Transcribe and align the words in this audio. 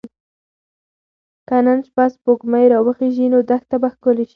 که 1.47 1.57
نن 1.65 1.79
شپه 1.87 2.05
سپوږمۍ 2.13 2.65
راوخیژي 2.73 3.25
نو 3.33 3.39
دښته 3.49 3.75
به 3.81 3.89
ښکلې 3.93 4.25
شي. 4.27 4.29